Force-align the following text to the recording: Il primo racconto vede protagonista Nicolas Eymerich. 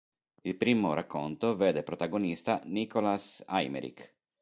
Il 0.41 0.55
primo 0.55 0.95
racconto 0.95 1.55
vede 1.55 1.83
protagonista 1.83 2.59
Nicolas 2.65 3.45
Eymerich. 3.47 4.15